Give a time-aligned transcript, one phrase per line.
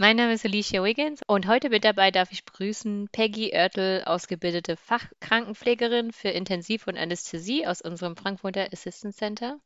[0.00, 4.76] Mein Name ist Alicia Wiggins und heute mit dabei darf ich begrüßen Peggy Oertel, ausgebildete
[4.76, 9.58] Fachkrankenpflegerin für Intensiv- und Anästhesie aus unserem Frankfurter Assistance Center.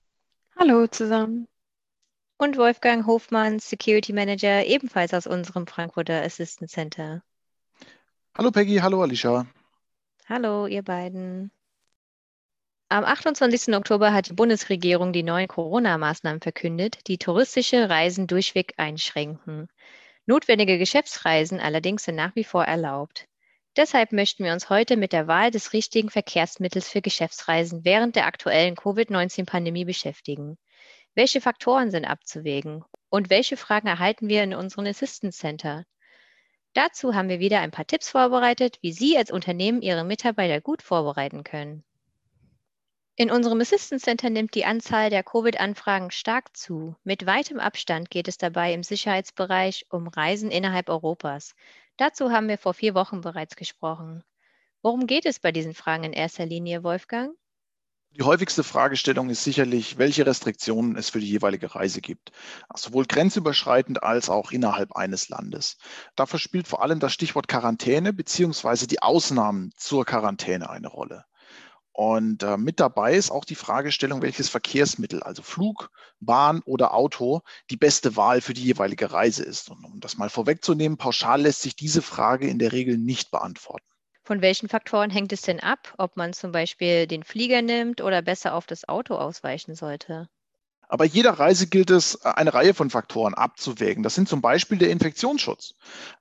[0.58, 1.48] Hallo zusammen.
[2.38, 7.22] Und Wolfgang Hofmann, Security Manager, ebenfalls aus unserem Frankfurter Assistance Center.
[8.34, 9.46] Hallo Peggy, hallo Alicia.
[10.30, 11.50] Hallo, ihr beiden.
[12.88, 13.74] Am 28.
[13.76, 19.68] Oktober hat die Bundesregierung die neuen Corona-Maßnahmen verkündet, die touristische Reisen durchweg einschränken.
[20.26, 23.26] Notwendige Geschäftsreisen allerdings sind nach wie vor erlaubt.
[23.76, 28.26] Deshalb möchten wir uns heute mit der Wahl des richtigen Verkehrsmittels für Geschäftsreisen während der
[28.26, 30.58] aktuellen Covid-19-Pandemie beschäftigen.
[31.14, 35.84] Welche Faktoren sind abzuwägen und welche Fragen erhalten wir in unserem Assistance Center?
[36.74, 40.82] Dazu haben wir wieder ein paar Tipps vorbereitet, wie Sie als Unternehmen Ihre Mitarbeiter gut
[40.82, 41.84] vorbereiten können.
[43.14, 46.96] In unserem Assistance Center nimmt die Anzahl der Covid-Anfragen stark zu.
[47.04, 51.54] Mit weitem Abstand geht es dabei im Sicherheitsbereich um Reisen innerhalb Europas.
[51.98, 54.24] Dazu haben wir vor vier Wochen bereits gesprochen.
[54.80, 57.36] Worum geht es bei diesen Fragen in erster Linie, Wolfgang?
[58.12, 62.32] Die häufigste Fragestellung ist sicherlich, welche Restriktionen es für die jeweilige Reise gibt,
[62.74, 65.76] sowohl grenzüberschreitend als auch innerhalb eines Landes.
[66.16, 68.86] Dafür spielt vor allem das Stichwort Quarantäne bzw.
[68.86, 71.26] die Ausnahmen zur Quarantäne eine Rolle.
[71.92, 75.90] Und äh, mit dabei ist auch die Fragestellung, welches Verkehrsmittel, also Flug,
[76.20, 79.70] Bahn oder Auto, die beste Wahl für die jeweilige Reise ist.
[79.70, 83.86] Und um das mal vorwegzunehmen, pauschal lässt sich diese Frage in der Regel nicht beantworten.
[84.24, 88.22] Von welchen Faktoren hängt es denn ab, ob man zum Beispiel den Flieger nimmt oder
[88.22, 90.28] besser auf das Auto ausweichen sollte?
[90.92, 94.02] Aber jeder Reise gilt es, äh, eine Reihe von Faktoren abzuwägen.
[94.02, 95.72] Das sind zum Beispiel der Infektionsschutz,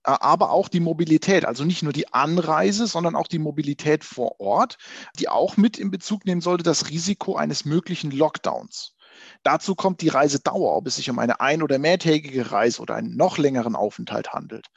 [0.06, 4.40] äh, aber auch die Mobilität, also nicht nur die Anreise, sondern auch die Mobilität vor
[4.40, 4.78] Ort,
[5.20, 8.96] die auch mit in Bezug nehmen sollte das Risiko eines möglichen Lockdowns.
[9.44, 13.18] Dazu kommt die Reisedauer, ob es sich um eine ein- oder mehrtägige Reise oder einen
[13.18, 14.68] noch längeren Aufenthalt handelt.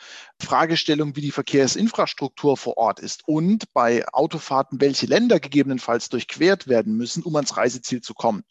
[0.40, 6.96] Fragestellungen, wie die Verkehrsinfrastruktur vor Ort ist und bei Autofahrten, welche Länder gegebenenfalls durchquert werden
[6.96, 8.42] müssen, um ans Reiseziel zu kommen.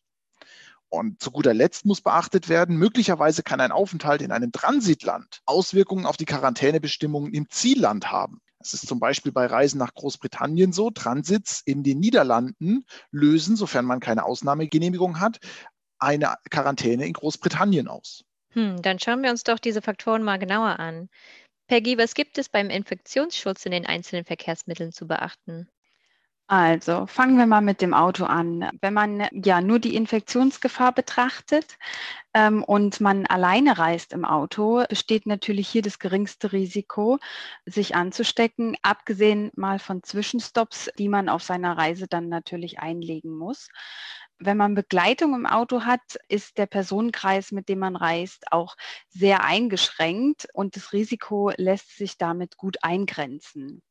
[0.94, 6.06] Und zu guter Letzt muss beachtet werden, möglicherweise kann ein Aufenthalt in einem Transitland Auswirkungen
[6.06, 8.42] auf die Quarantänebestimmungen im Zielland haben.
[8.60, 13.86] Es ist zum Beispiel bei Reisen nach Großbritannien so, Transits in den Niederlanden lösen, sofern
[13.86, 15.40] man keine Ausnahmegenehmigung hat,
[15.98, 18.24] eine Quarantäne in Großbritannien aus.
[18.52, 21.10] Hm, dann schauen wir uns doch diese Faktoren mal genauer an.
[21.66, 25.68] Peggy, was gibt es beim Infektionsschutz in den einzelnen Verkehrsmitteln zu beachten?
[26.48, 28.70] Also fangen wir mal mit dem Auto an.
[28.82, 31.78] Wenn man ja nur die Infektionsgefahr betrachtet
[32.34, 37.18] ähm, und man alleine reist im Auto, besteht natürlich hier das geringste Risiko,
[37.66, 43.70] sich anzustecken, abgesehen mal von Zwischenstopps, die man auf seiner Reise dann natürlich einlegen muss.
[44.38, 48.76] Wenn man Begleitung im Auto hat, ist der Personenkreis, mit dem man reist, auch
[49.08, 53.82] sehr eingeschränkt und das Risiko lässt sich damit gut eingrenzen.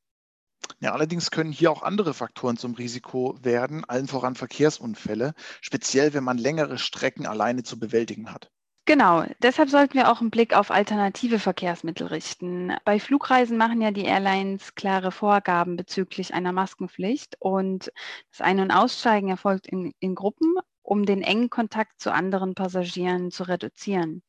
[0.81, 6.25] Ja, allerdings können hier auch andere Faktoren zum Risiko werden, allen voran Verkehrsunfälle, speziell wenn
[6.25, 8.51] man längere Strecken alleine zu bewältigen hat.
[8.85, 12.75] Genau, deshalb sollten wir auch einen Blick auf alternative Verkehrsmittel richten.
[12.85, 17.93] Bei Flugreisen machen ja die Airlines klare Vorgaben bezüglich einer Maskenpflicht und
[18.33, 23.31] das Ein- und Aussteigen erfolgt in, in Gruppen, um den engen Kontakt zu anderen Passagieren
[23.31, 24.25] zu reduzieren.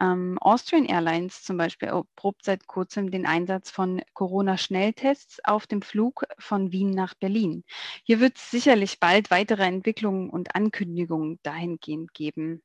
[0.00, 6.24] Ähm, Austrian Airlines zum Beispiel erprobt seit kurzem den Einsatz von Corona-Schnelltests auf dem Flug
[6.38, 7.64] von Wien nach Berlin.
[8.04, 12.62] Hier wird es sicherlich bald weitere Entwicklungen und Ankündigungen dahingehend geben.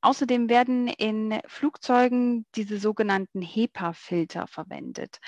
[0.00, 5.20] Außerdem werden in Flugzeugen diese sogenannten HEPA-Filter verwendet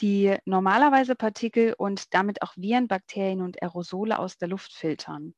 [0.00, 5.34] die normalerweise Partikel und damit auch Viren, Bakterien und Aerosole aus der Luft filtern.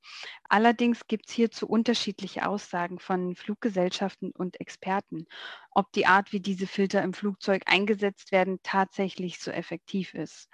[0.48, 5.26] Allerdings gibt es hierzu unterschiedliche Aussagen von Fluggesellschaften und Experten,
[5.70, 10.48] ob die Art, wie diese Filter im Flugzeug eingesetzt werden, tatsächlich so effektiv ist.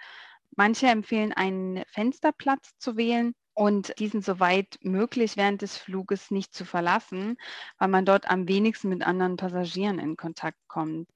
[0.55, 6.65] Manche empfehlen einen Fensterplatz zu wählen, und diesen soweit möglich während des Fluges nicht zu
[6.65, 7.37] verlassen,
[7.79, 11.07] weil man dort am wenigsten mit anderen Passagieren in Kontakt kommt.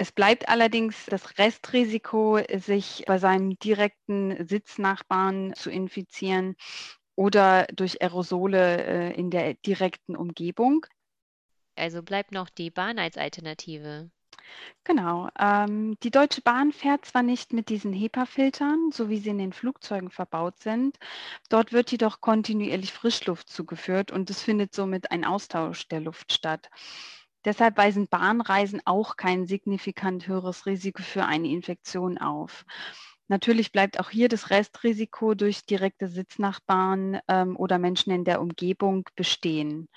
[0.00, 6.54] Es bleibt allerdings das Restrisiko, sich bei seinem direkten Sitznachbarn zu infizieren
[7.16, 10.86] oder durch Aerosole äh, in der direkten Umgebung.
[11.74, 14.08] Also bleibt noch die Bahn als Alternative.
[14.84, 15.28] Genau.
[15.38, 19.52] Ähm, die Deutsche Bahn fährt zwar nicht mit diesen HEPA-Filtern, so wie sie in den
[19.52, 20.96] Flugzeugen verbaut sind.
[21.48, 26.70] Dort wird jedoch kontinuierlich Frischluft zugeführt und es findet somit ein Austausch der Luft statt.
[27.44, 32.64] Deshalb weisen Bahnreisen auch kein signifikant höheres Risiko für eine Infektion auf.
[33.28, 39.08] Natürlich bleibt auch hier das Restrisiko durch direkte Sitznachbarn ähm, oder Menschen in der Umgebung
[39.14, 39.88] bestehen.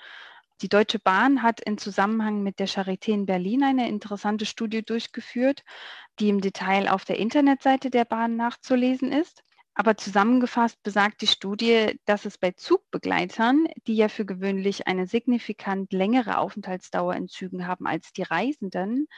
[0.60, 5.64] Die Deutsche Bahn hat in Zusammenhang mit der Charité in Berlin eine interessante Studie durchgeführt,
[6.20, 9.42] die im Detail auf der Internetseite der Bahn nachzulesen ist.
[9.74, 15.94] Aber zusammengefasst besagt die Studie, dass es bei Zugbegleitern, die ja für gewöhnlich eine signifikant
[15.94, 19.08] längere Aufenthaltsdauer in Zügen haben als die Reisenden,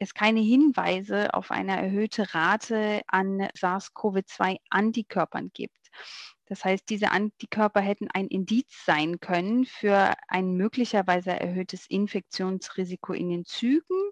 [0.00, 5.78] es keine Hinweise auf eine erhöhte Rate an SARS-CoV-2-Antikörpern gibt.
[6.46, 13.28] Das heißt, diese Antikörper hätten ein Indiz sein können für ein möglicherweise erhöhtes Infektionsrisiko in
[13.28, 14.10] den Zügen.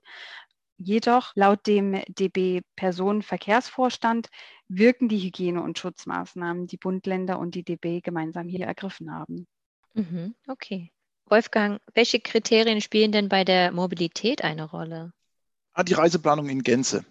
[0.80, 4.28] Jedoch laut dem DB Personenverkehrsvorstand
[4.68, 9.48] wirken die Hygiene- und Schutzmaßnahmen, die Bund, Länder und die DB gemeinsam hier ergriffen haben.
[9.94, 10.92] Mhm, okay.
[11.26, 15.12] Wolfgang, welche Kriterien spielen denn bei der Mobilität eine Rolle?
[15.72, 17.04] Ah, die Reiseplanung in Gänze.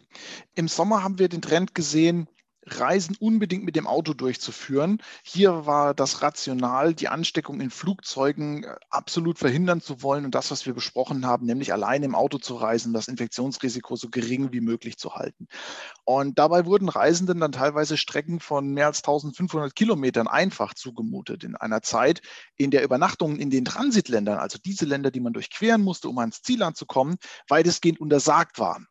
[0.56, 2.28] Im Sommer haben wir den Trend gesehen,
[2.68, 5.02] Reisen unbedingt mit dem Auto durchzuführen.
[5.24, 10.52] Hier war das Rational, die Ansteckung in Flugzeugen äh, absolut verhindern zu wollen und das,
[10.52, 14.62] was wir besprochen haben, nämlich allein im Auto zu reisen, das Infektionsrisiko so gering wie
[14.62, 15.48] möglich zu halten.
[16.06, 21.56] Und dabei wurden Reisenden dann teilweise Strecken von mehr als 1500 Kilometern einfach zugemutet in
[21.56, 22.22] einer Zeit,
[22.56, 26.42] in der Übernachtungen in den Transitländern, also diese Länder, die man durchqueren musste, um ans
[26.42, 27.18] Ziel anzukommen,
[27.48, 28.88] weitestgehend untersagt waren.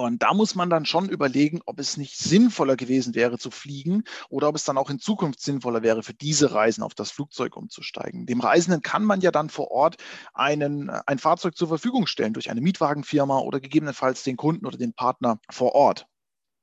[0.00, 4.04] Und da muss man dann schon überlegen, ob es nicht sinnvoller gewesen wäre zu fliegen
[4.30, 7.54] oder ob es dann auch in Zukunft sinnvoller wäre, für diese Reisen auf das Flugzeug
[7.54, 8.24] umzusteigen.
[8.24, 9.96] Dem Reisenden kann man ja dann vor Ort
[10.32, 14.94] einen, ein Fahrzeug zur Verfügung stellen durch eine Mietwagenfirma oder gegebenenfalls den Kunden oder den
[14.94, 16.06] Partner vor Ort.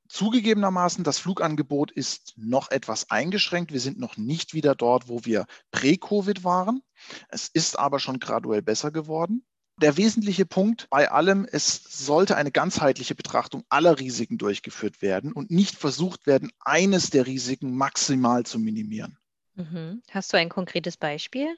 [0.08, 3.72] Zugegebenermaßen, das Flugangebot ist noch etwas eingeschränkt.
[3.72, 6.82] Wir sind noch nicht wieder dort, wo wir prä-Covid waren.
[7.28, 9.44] Es ist aber schon graduell besser geworden
[9.80, 15.50] der wesentliche Punkt bei allem, es sollte eine ganzheitliche Betrachtung aller Risiken durchgeführt werden und
[15.50, 19.18] nicht versucht werden, eines der Risiken maximal zu minimieren.
[19.54, 20.02] Mhm.
[20.10, 21.56] Hast du ein konkretes Beispiel?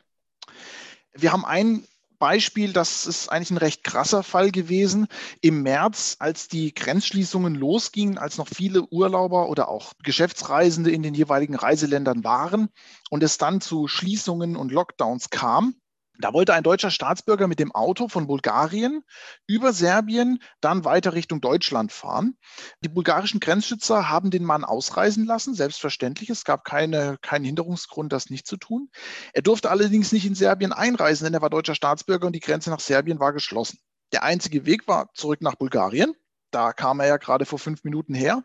[1.12, 1.84] Wir haben ein
[2.18, 5.08] Beispiel, das ist eigentlich ein recht krasser Fall gewesen.
[5.40, 11.14] Im März, als die Grenzschließungen losgingen, als noch viele Urlauber oder auch Geschäftsreisende in den
[11.14, 12.68] jeweiligen Reiseländern waren
[13.08, 15.74] und es dann zu Schließungen und Lockdowns kam,
[16.20, 19.02] da wollte ein deutscher Staatsbürger mit dem Auto von Bulgarien
[19.46, 22.36] über Serbien dann weiter Richtung Deutschland fahren.
[22.82, 26.30] Die bulgarischen Grenzschützer haben den Mann ausreisen lassen, selbstverständlich.
[26.30, 28.90] Es gab keine, keinen Hinderungsgrund, das nicht zu tun.
[29.32, 32.70] Er durfte allerdings nicht in Serbien einreisen, denn er war deutscher Staatsbürger und die Grenze
[32.70, 33.78] nach Serbien war geschlossen.
[34.12, 36.14] Der einzige Weg war zurück nach Bulgarien.
[36.50, 38.42] Da kam er ja gerade vor fünf Minuten her.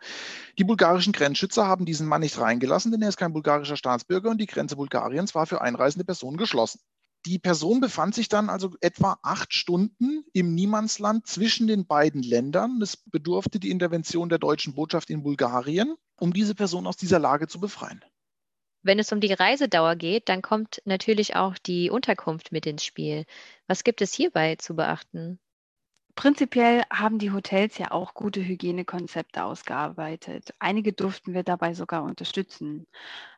[0.59, 4.39] Die bulgarischen Grenzschützer haben diesen Mann nicht reingelassen, denn er ist kein bulgarischer Staatsbürger und
[4.39, 6.79] die Grenze Bulgariens war für einreisende Personen geschlossen.
[7.25, 12.79] Die Person befand sich dann also etwa acht Stunden im Niemandsland zwischen den beiden Ländern.
[12.81, 17.47] Es bedurfte die Intervention der deutschen Botschaft in Bulgarien, um diese Person aus dieser Lage
[17.47, 18.05] zu befreien.
[18.83, 23.25] Wenn es um die Reisedauer geht, dann kommt natürlich auch die Unterkunft mit ins Spiel.
[23.65, 25.39] Was gibt es hierbei zu beachten?
[26.13, 30.53] Prinzipiell haben die Hotels ja auch gute Hygienekonzepte ausgearbeitet.
[30.59, 32.85] Einige durften wir dabei sogar unterstützen.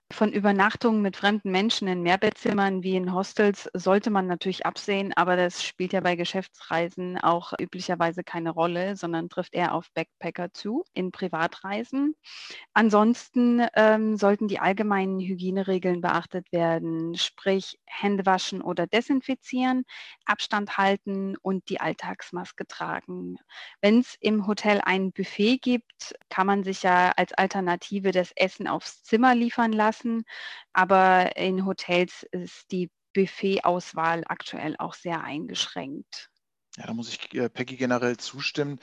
[0.10, 5.36] Von Übernachtungen mit fremden Menschen in Mehrbettzimmern wie in Hostels sollte man natürlich absehen, aber
[5.36, 10.86] das spielt ja bei Geschäftsreisen auch üblicherweise keine Rolle, sondern trifft eher auf Backpacker zu
[10.94, 12.16] in Privatreisen.
[12.74, 19.84] Ansonsten ähm, sollten die allgemeinen Hygieneregeln beachtet werden, sprich Hände waschen oder desinfizieren,
[20.26, 23.36] Abstand halten und die Alltagsmaske tragen.
[23.82, 28.68] Wenn es im Hotel ein Buffet gibt, kann man sich ja als Alternative das Essen
[28.68, 30.24] aufs Zimmer liefern lassen lassen.
[30.74, 36.30] Aber in Hotels ist die Buffet-Auswahl aktuell auch sehr eingeschränkt.
[36.78, 38.80] Ja, da muss ich äh, Peggy generell zustimmen.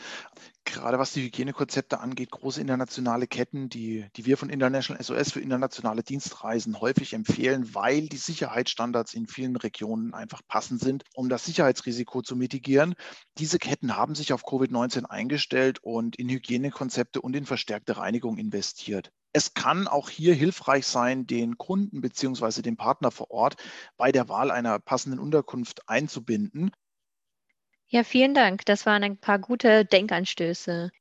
[0.64, 5.40] Gerade was die Hygienekonzepte angeht, große internationale Ketten, die, die wir von International SOS für
[5.40, 11.44] internationale Dienstreisen häufig empfehlen, weil die Sicherheitsstandards in vielen Regionen einfach passend sind, um das
[11.44, 12.97] Sicherheitsrisiko zu mitigieren.
[13.38, 19.12] Diese Ketten haben sich auf Covid-19 eingestellt und in Hygienekonzepte und in verstärkte Reinigung investiert.
[19.37, 22.62] Es kann auch hier hilfreich sein, den Kunden bzw.
[22.62, 23.57] den Partner vor Ort
[23.97, 26.71] bei der Wahl einer passenden Unterkunft einzubinden.
[27.88, 28.64] Ja, vielen Dank.
[28.64, 30.93] Das waren ein paar gute Denkanstöße.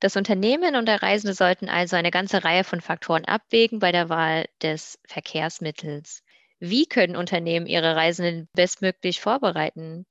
[0.00, 4.08] Das Unternehmen und der Reisende sollten also eine ganze Reihe von Faktoren abwägen bei der
[4.08, 6.24] Wahl des Verkehrsmittels.
[6.58, 10.06] Wie können Unternehmen ihre Reisenden bestmöglich vorbereiten?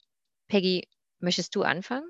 [0.48, 0.88] Peggy,
[1.20, 2.10] möchtest du anfangen?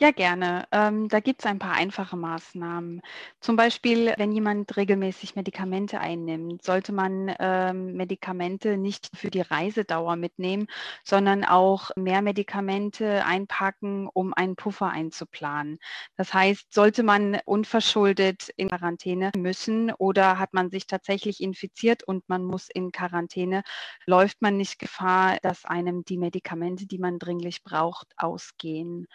[0.00, 0.64] Ja, gerne.
[0.70, 3.00] Ähm, da gibt es ein paar einfache Maßnahmen.
[3.40, 10.14] Zum Beispiel, wenn jemand regelmäßig Medikamente einnimmt, sollte man ähm, Medikamente nicht für die Reisedauer
[10.14, 10.68] mitnehmen,
[11.02, 15.78] sondern auch mehr Medikamente einpacken, um einen Puffer einzuplanen.
[16.16, 22.28] Das heißt, sollte man unverschuldet in Quarantäne müssen oder hat man sich tatsächlich infiziert und
[22.28, 23.62] man muss in Quarantäne,
[24.06, 29.08] läuft man nicht Gefahr, dass einem die Medikamente, die man dringlich braucht, ausgehen.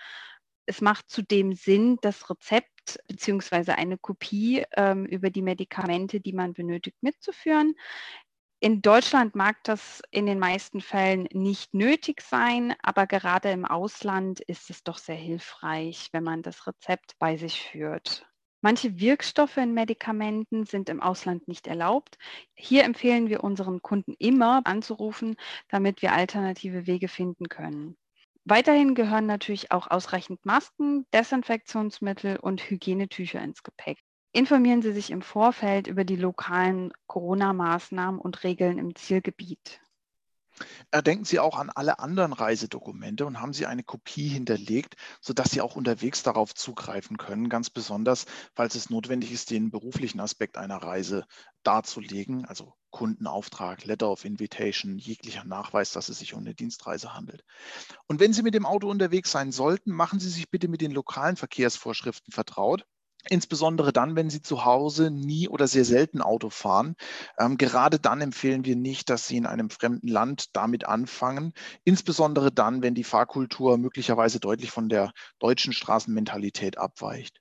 [0.66, 3.74] Es macht zudem Sinn, das Rezept bzw.
[3.74, 7.76] eine Kopie ähm, über die Medikamente, die man benötigt, mitzuführen.
[8.60, 14.40] In Deutschland mag das in den meisten Fällen nicht nötig sein, aber gerade im Ausland
[14.40, 18.26] ist es doch sehr hilfreich, wenn man das Rezept bei sich führt.
[18.62, 22.18] Manche Wirkstoffe in Medikamenten sind im Ausland nicht erlaubt.
[22.54, 25.36] Hier empfehlen wir unseren Kunden immer anzurufen,
[25.68, 27.98] damit wir alternative Wege finden können.
[28.46, 34.00] Weiterhin gehören natürlich auch ausreichend Masken, Desinfektionsmittel und Hygienetücher ins Gepäck.
[34.34, 39.83] Informieren Sie sich im Vorfeld über die lokalen Corona-Maßnahmen und Regeln im Zielgebiet.
[41.06, 45.62] Denken Sie auch an alle anderen Reisedokumente und haben Sie eine Kopie hinterlegt, sodass Sie
[45.62, 50.78] auch unterwegs darauf zugreifen können, ganz besonders, falls es notwendig ist, den beruflichen Aspekt einer
[50.78, 51.26] Reise
[51.64, 57.44] darzulegen, also Kundenauftrag, Letter of Invitation, jeglicher Nachweis, dass es sich um eine Dienstreise handelt.
[58.08, 60.92] Und wenn Sie mit dem Auto unterwegs sein sollten, machen Sie sich bitte mit den
[60.92, 62.86] lokalen Verkehrsvorschriften vertraut.
[63.30, 66.96] Insbesondere dann, wenn Sie zu Hause nie oder sehr selten Auto fahren.
[67.38, 71.54] Ähm, gerade dann empfehlen wir nicht, dass Sie in einem fremden Land damit anfangen.
[71.86, 77.40] Insbesondere dann, wenn die Fahrkultur möglicherweise deutlich von der deutschen Straßenmentalität abweicht.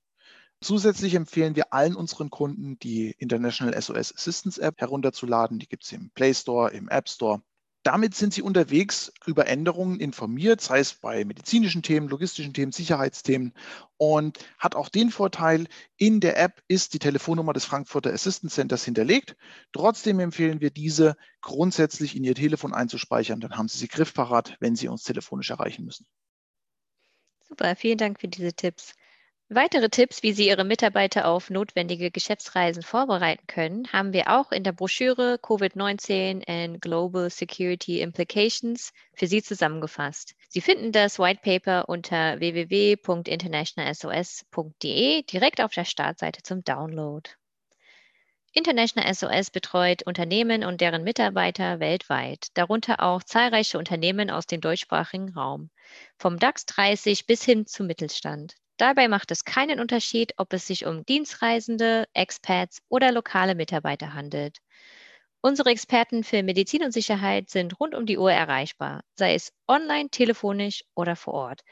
[0.60, 5.58] Zusätzlich empfehlen wir allen unseren Kunden, die International SOS Assistance App herunterzuladen.
[5.58, 7.42] Die gibt es im Play Store, im App Store.
[7.82, 13.54] Damit sind Sie unterwegs über Änderungen informiert, sei es bei medizinischen Themen, logistischen Themen, Sicherheitsthemen
[13.96, 18.84] und hat auch den Vorteil, in der App ist die Telefonnummer des Frankfurter Assistance Centers
[18.84, 19.36] hinterlegt.
[19.72, 24.76] Trotzdem empfehlen wir diese grundsätzlich in Ihr Telefon einzuspeichern, dann haben Sie sie griffparat, wenn
[24.76, 26.06] Sie uns telefonisch erreichen müssen.
[27.40, 28.94] Super, vielen Dank für diese Tipps.
[29.54, 34.64] Weitere Tipps, wie Sie Ihre Mitarbeiter auf notwendige Geschäftsreisen vorbereiten können, haben wir auch in
[34.64, 40.34] der Broschüre COVID-19 and Global Security Implications für Sie zusammengefasst.
[40.48, 47.28] Sie finden das White Paper unter www.internationalsos.de direkt auf der Startseite zum Download.
[48.54, 55.34] International SOS betreut Unternehmen und deren Mitarbeiter weltweit, darunter auch zahlreiche Unternehmen aus dem deutschsprachigen
[55.34, 55.68] Raum,
[56.16, 58.54] vom DAX 30 bis hin zum Mittelstand.
[58.76, 64.58] Dabei macht es keinen Unterschied, ob es sich um Dienstreisende, Expats oder lokale Mitarbeiter handelt.
[65.40, 70.10] Unsere Experten für Medizin und Sicherheit sind rund um die Uhr erreichbar, sei es online,
[70.10, 71.62] telefonisch oder vor Ort.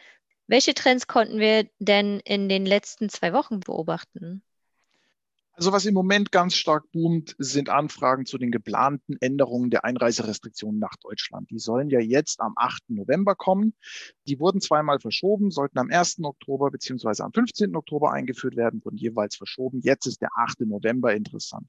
[0.47, 4.43] Welche Trends konnten wir denn in den letzten zwei Wochen beobachten?
[5.61, 10.81] Also was im Moment ganz stark boomt, sind Anfragen zu den geplanten Änderungen der Einreiserestriktionen
[10.81, 11.51] nach Deutschland.
[11.51, 12.89] Die sollen ja jetzt am 8.
[12.89, 13.75] November kommen.
[14.27, 16.21] Die wurden zweimal verschoben, sollten am 1.
[16.23, 17.77] Oktober beziehungsweise am 15.
[17.77, 19.81] Oktober eingeführt werden, wurden jeweils verschoben.
[19.83, 20.61] Jetzt ist der 8.
[20.61, 21.69] November interessant.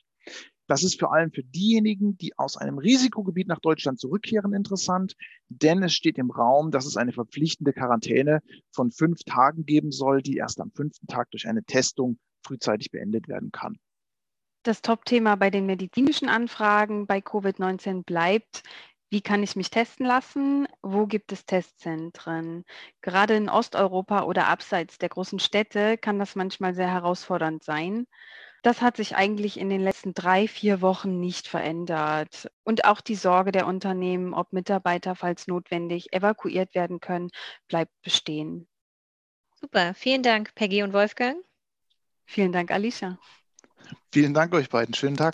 [0.68, 5.18] Das ist vor allem für diejenigen, die aus einem Risikogebiet nach Deutschland zurückkehren, interessant,
[5.50, 10.22] denn es steht im Raum, dass es eine verpflichtende Quarantäne von fünf Tagen geben soll,
[10.22, 13.78] die erst am fünften Tag durch eine Testung frühzeitig beendet werden kann.
[14.64, 18.64] Das Top-Thema bei den medizinischen Anfragen bei Covid-19 bleibt,
[19.10, 20.68] wie kann ich mich testen lassen?
[20.82, 22.64] Wo gibt es Testzentren?
[23.02, 28.08] Gerade in Osteuropa oder abseits der großen Städte kann das manchmal sehr herausfordernd sein.
[28.64, 32.50] Das hat sich eigentlich in den letzten drei, vier Wochen nicht verändert.
[32.64, 37.32] Und auch die Sorge der Unternehmen, ob Mitarbeiter, falls notwendig, evakuiert werden können,
[37.68, 38.68] bleibt bestehen.
[39.56, 41.44] Super, vielen Dank, Peggy und Wolfgang.
[42.32, 43.18] Vielen Dank, Alicia.
[44.14, 44.96] Vielen Dank euch beiden.
[44.96, 45.34] Schönen Tag.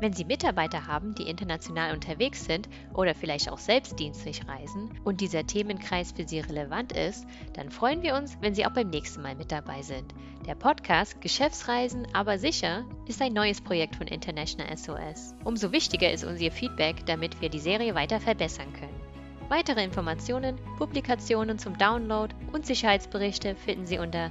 [0.00, 5.20] Wenn Sie Mitarbeiter haben, die international unterwegs sind oder vielleicht auch selbst dienstlich reisen und
[5.20, 9.20] dieser Themenkreis für Sie relevant ist, dann freuen wir uns, wenn Sie auch beim nächsten
[9.20, 10.14] Mal mit dabei sind.
[10.46, 15.34] Der Podcast Geschäftsreisen aber sicher ist ein neues Projekt von International SOS.
[15.42, 19.00] Umso wichtiger ist uns Ihr Feedback, damit wir die Serie weiter verbessern können.
[19.48, 24.30] Weitere Informationen, Publikationen zum Download und Sicherheitsberichte finden Sie unter